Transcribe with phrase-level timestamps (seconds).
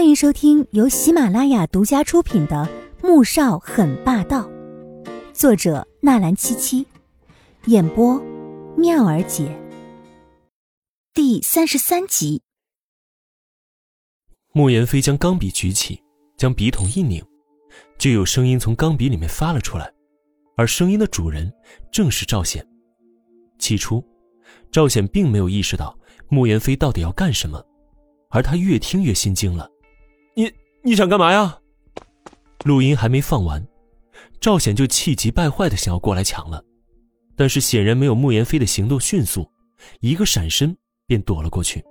[0.00, 2.66] 欢迎收听由喜马拉雅独家出品的
[3.06, 4.48] 《穆少很霸道》，
[5.34, 6.86] 作者纳兰七七，
[7.66, 8.18] 演播
[8.78, 9.54] 妙儿姐。
[11.12, 12.40] 第三十三集，
[14.52, 16.02] 穆言飞将钢笔举起，
[16.38, 17.22] 将笔筒一拧，
[17.98, 19.92] 就有声音从钢笔里面发了出来，
[20.56, 21.52] 而声音的主人
[21.92, 22.66] 正是赵显。
[23.58, 24.02] 起初，
[24.72, 25.94] 赵显并没有意识到
[26.30, 27.62] 穆言飞到底要干什么，
[28.30, 29.70] 而他越听越心惊了。
[30.34, 30.52] 你
[30.82, 31.58] 你想干嘛呀？
[32.64, 33.66] 录音还没放完，
[34.40, 36.62] 赵显就气急败坏的想要过来抢了，
[37.36, 39.50] 但是显然没有穆言飞的行动迅速，
[40.00, 41.84] 一个闪身便躲了过去。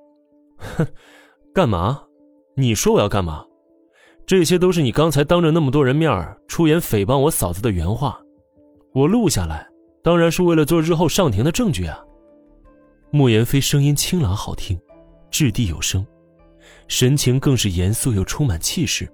[0.57, 0.85] 哼，
[1.53, 2.03] 干嘛？
[2.55, 3.45] 你说我要干嘛？
[4.27, 8.21] 这些都是你刚才当着那么多人面出言诽谤我嫂子的原话，
[8.93, 9.67] 我录下来。
[10.03, 11.99] 当然是为了做日后上庭的证据啊！
[13.11, 14.79] 穆言飞声音清朗好听，
[15.29, 16.05] 掷地有声，
[16.87, 19.11] 神情更是严肃又充满气势，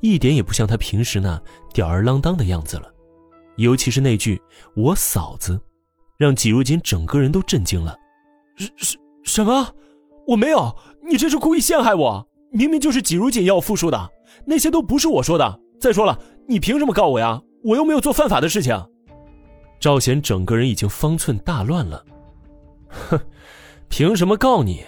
[0.00, 1.40] 一点也不像他平时那
[1.72, 2.92] 吊儿郎当的样子了。
[3.56, 4.40] 尤其是那句
[4.74, 5.58] “我嫂子”，
[6.18, 7.96] 让季如锦整个人都震惊了。
[8.56, 9.74] 什什什么？
[10.26, 10.74] 我没有！
[11.08, 12.28] 你这是故意陷害我！
[12.50, 14.10] 明明就是季如锦要我复述的，
[14.44, 15.60] 那些都不是我说的。
[15.80, 17.40] 再说了，你凭什么告我呀？
[17.62, 18.76] 我又没有做犯法的事情。
[19.78, 22.04] 赵显整个人已经方寸大乱了，
[22.88, 23.20] 哼，
[23.88, 24.82] 凭什么告你？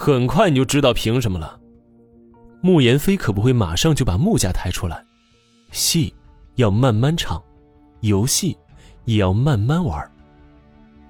[0.00, 1.58] 很快你就知道凭什么了。
[2.60, 5.04] 穆言飞可不会马上就把穆家抬出来，
[5.72, 6.14] 戏
[6.54, 7.42] 要慢慢唱，
[8.02, 8.56] 游戏
[9.06, 10.08] 也要慢慢玩。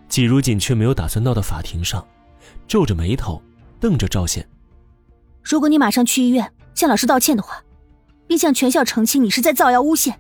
[0.09, 2.03] 季如锦却没有打算闹到法庭上，
[2.67, 3.43] 皱着眉头
[3.79, 4.49] 瞪着赵显。
[5.43, 7.63] 如果你马上去医院向老师道歉的话，
[8.27, 10.19] 并向全校澄清你是在造谣诬陷，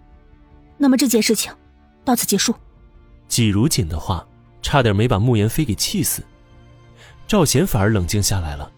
[0.76, 1.50] 那么这件事情
[2.04, 2.54] 到此结束。
[3.28, 4.26] 季如锦的话
[4.60, 6.22] 差点没把穆言飞给气死，
[7.28, 8.72] 赵贤反而冷静下来了，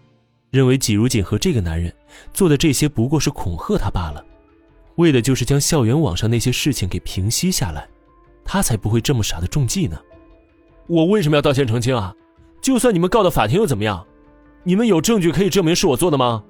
[0.50, 1.94] 认为季如锦和这个男人
[2.34, 4.22] 做的这些不过是恐吓他罢了，
[4.96, 7.88] 为的就是将校园网上那些事情给平息下来，
[8.44, 9.96] 他才不会这么傻的中计呢。
[10.88, 12.12] 我为什么要道歉澄清啊？
[12.60, 14.04] 就算你们告到法庭又怎么样？
[14.64, 16.42] 你们有证据可以证明是我做的吗？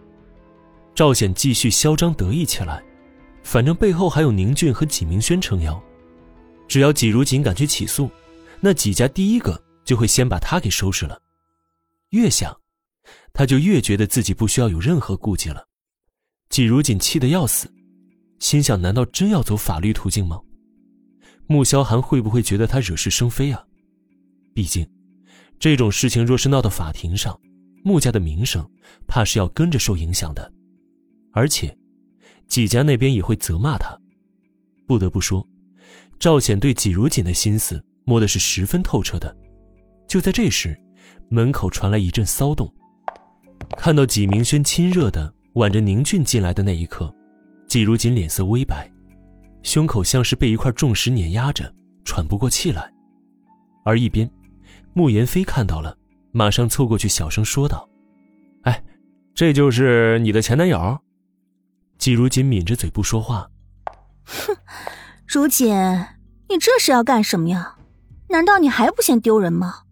[0.94, 2.82] 赵显继续嚣张得意起来，
[3.42, 5.78] 反正背后还有宁俊和纪明轩撑腰。
[6.66, 8.10] 只要季如锦敢去起诉，
[8.58, 11.18] 那几家第一个就会先把他给收拾了。
[12.10, 12.56] 越想，
[13.32, 15.66] 他就越觉得自己不需要有任何顾忌了。
[16.48, 17.72] 季如锦气得要死，
[18.40, 20.40] 心想：难道真要走法律途径吗？
[21.46, 23.64] 穆萧寒会不会觉得他惹是生非啊？
[24.52, 24.88] 毕竟，
[25.60, 27.38] 这种事情若是闹到法庭上，
[27.84, 28.68] 穆家的名声
[29.06, 30.52] 怕是要跟着受影响的。
[31.32, 31.76] 而且，
[32.48, 33.96] 季家那边也会责骂他。
[34.86, 35.46] 不得不说。
[36.18, 39.34] 赵显对季如锦的心思摸的是十分透彻的。
[40.06, 40.76] 就在这时，
[41.28, 42.72] 门口传来一阵骚动。
[43.76, 47.14] 看到季明轩亲热的挽着宁俊进来的那一刻，
[47.68, 48.90] 季如锦脸色微白，
[49.62, 51.72] 胸口像是被一块重石碾压着，
[52.04, 52.92] 喘不过气来。
[53.84, 54.30] 而一边，
[54.92, 55.96] 穆言飞看到了，
[56.32, 57.88] 马上凑过去小声说道
[58.64, 58.82] ：“哎，
[59.34, 60.98] 这就是你的前男友？”
[61.98, 63.48] 季如锦抿着嘴不说话。
[64.24, 64.56] 哼。
[65.26, 65.68] 如锦，
[66.48, 67.76] 你这是要干什么呀？
[68.30, 69.82] 难道你还不嫌丢人吗？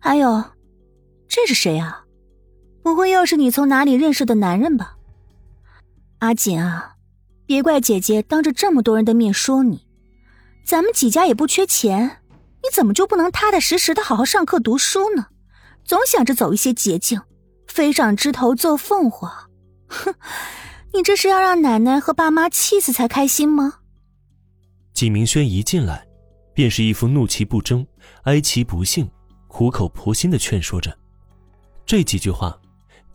[0.00, 0.42] 还有，
[1.28, 2.04] 这是谁啊？
[2.82, 4.96] 不会又是你从哪里认识的男人吧？
[6.20, 6.94] 阿锦啊，
[7.44, 9.86] 别怪姐姐当着这么多人的面说你，
[10.64, 12.22] 咱们几家也不缺钱，
[12.62, 15.26] 你怎么就不能踏踏实实的好好上课读书呢？
[15.84, 17.20] 总想着走一些捷径，
[17.66, 19.30] 飞上枝头做凤凰。
[19.88, 20.14] 哼，
[20.94, 23.74] 你这是要让奶奶和爸妈气死才开心吗？
[24.94, 26.06] 季明轩一进来，
[26.54, 27.86] 便是一副怒其不争、
[28.24, 29.10] 哀其不幸、
[29.50, 30.96] 苦口婆心的劝说着。
[31.84, 32.56] 这几句话，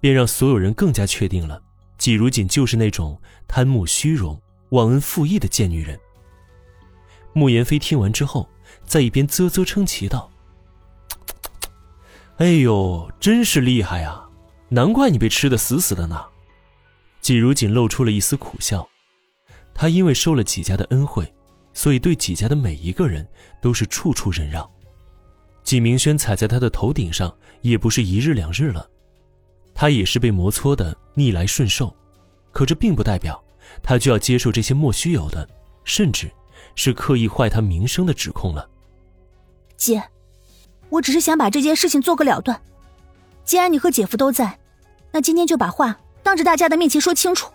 [0.01, 1.59] 便让所有人更加确定了，
[1.97, 5.97] 季如锦就是那种贪慕虚荣、忘恩负义的贱女人。
[7.33, 8.47] 穆言飞听完之后，
[8.83, 10.29] 在一边啧啧称奇道
[12.37, 14.29] ：“哎呦，真是厉害啊！
[14.69, 16.23] 难怪你被吃的死死的呢。”
[17.21, 18.87] 季如锦露出了一丝苦笑，
[19.73, 21.33] 他因为受了季家的恩惠。
[21.73, 23.27] 所以，对季家的每一个人
[23.61, 24.69] 都是处处忍让。
[25.65, 28.87] 季明轩踩在他的头顶上，也不是一日两日了，
[29.73, 31.93] 他也是被磨搓的逆来顺受。
[32.51, 33.43] 可这并不代表
[33.83, 35.49] 他就要接受这些莫须有的，
[35.83, 36.31] 甚至
[36.75, 38.69] 是刻意坏他名声的指控了。
[39.75, 40.01] 姐，
[40.89, 42.61] 我只是想把这件事情做个了断。
[43.43, 44.57] 既然你和姐夫都在，
[45.11, 47.51] 那今天就把话当着大家的面前说清楚。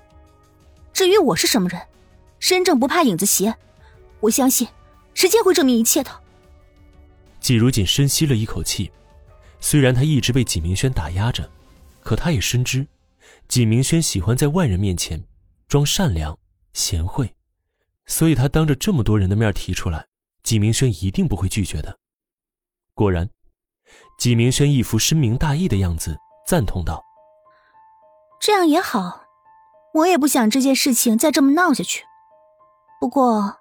[0.93, 1.81] 至于我是什么人，
[2.41, 3.55] 身正不怕影子斜。
[4.19, 4.67] 我相信，
[5.15, 6.11] 时间会证明一切的。
[7.51, 8.93] 季如锦深吸了一口气，
[9.59, 11.51] 虽然他一直被季明轩打压着，
[12.01, 12.87] 可他也深知，
[13.49, 15.21] 季明轩喜欢在外人面前
[15.67, 16.39] 装善良
[16.75, 17.35] 贤惠，
[18.07, 20.07] 所以他当着这么多人的面提出来，
[20.45, 21.99] 季明轩一定不会拒绝的。
[22.95, 23.29] 果然，
[24.17, 26.17] 季明轩一副深明大义的样子，
[26.47, 27.03] 赞同道
[28.41, 29.25] ：“这样也好，
[29.95, 32.05] 我也不想这件事情再这么闹下去。
[33.01, 33.57] 不过，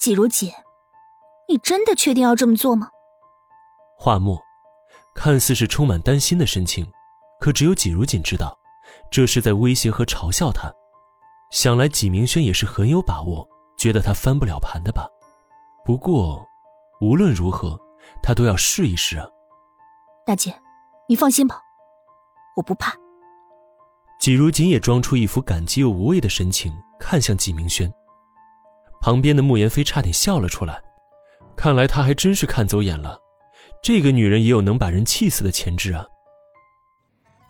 [0.00, 0.52] 季如锦，
[1.48, 2.90] 你真的确定要这么做吗？”
[3.98, 4.40] 话末，
[5.14, 6.86] 看似是充满担心的神情，
[7.40, 8.56] 可只有季如锦知道。
[9.10, 10.72] 这是在威胁和嘲笑他，
[11.50, 13.46] 想来纪明轩也是很有把握，
[13.76, 15.06] 觉得他翻不了盘的吧。
[15.84, 16.46] 不过，
[17.00, 17.78] 无论如何，
[18.22, 19.26] 他都要试一试啊。
[20.24, 20.54] 大姐，
[21.08, 21.60] 你放心吧，
[22.56, 22.94] 我不怕。
[24.18, 27.90] 纪如锦也装出一副感激又无畏的神情，看向纪明轩。
[29.00, 30.82] 旁边的慕言飞差点笑了出来，
[31.58, 33.18] 看来他还真是看走眼了，
[33.82, 36.06] 这个女人也有能把人气死的潜质啊。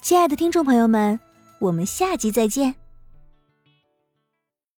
[0.00, 1.20] 亲爱的听众朋友们。
[1.60, 2.72] 我们下集再见。